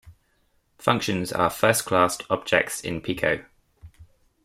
[0.79, 3.45] Functions are first-class objects in Pico.